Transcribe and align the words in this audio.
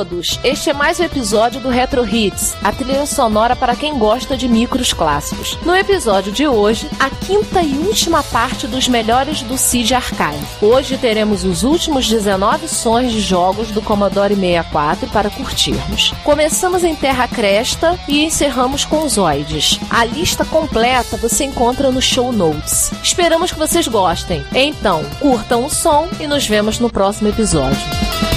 Todos! 0.00 0.40
Este 0.42 0.70
é 0.70 0.72
mais 0.72 0.98
um 0.98 1.04
episódio 1.04 1.60
do 1.60 1.68
Retro 1.68 2.08
Hits, 2.08 2.56
a 2.64 2.72
trilha 2.72 3.04
sonora 3.04 3.54
para 3.54 3.76
quem 3.76 3.98
gosta 3.98 4.34
de 4.34 4.48
micros 4.48 4.94
clássicos. 4.94 5.58
No 5.62 5.76
episódio 5.76 6.32
de 6.32 6.48
hoje, 6.48 6.88
a 6.98 7.10
quinta 7.10 7.62
e 7.62 7.76
última 7.76 8.22
parte 8.22 8.66
dos 8.66 8.88
melhores 8.88 9.42
do 9.42 9.58
CID 9.58 9.94
Archive. 9.94 10.46
Hoje 10.62 10.96
teremos 10.96 11.44
os 11.44 11.64
últimos 11.64 12.08
19 12.08 12.66
sons 12.66 13.12
de 13.12 13.20
jogos 13.20 13.72
do 13.72 13.82
Commodore 13.82 14.34
64 14.34 15.06
para 15.10 15.28
curtirmos. 15.28 16.14
Começamos 16.24 16.82
em 16.82 16.96
Terra 16.96 17.28
Cresta 17.28 18.00
e 18.08 18.24
encerramos 18.24 18.86
com 18.86 19.06
Zoids. 19.06 19.78
A 19.90 20.06
lista 20.06 20.46
completa 20.46 21.18
você 21.18 21.44
encontra 21.44 21.90
no 21.90 22.00
show 22.00 22.32
notes. 22.32 22.90
Esperamos 23.02 23.52
que 23.52 23.58
vocês 23.58 23.86
gostem. 23.86 24.42
Então, 24.54 25.04
curtam 25.20 25.66
o 25.66 25.70
som 25.70 26.08
e 26.18 26.26
nos 26.26 26.46
vemos 26.46 26.78
no 26.78 26.88
próximo 26.88 27.28
episódio. 27.28 28.29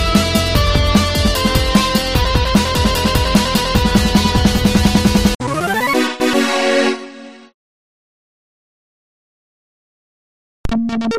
Thank 10.96 11.12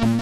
you. 0.00 0.21